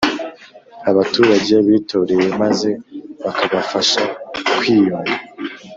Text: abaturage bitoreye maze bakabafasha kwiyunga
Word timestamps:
abaturage 0.89 1.53
bitoreye 1.67 2.27
maze 2.41 2.69
bakabafasha 3.23 4.01
kwiyunga 4.57 5.13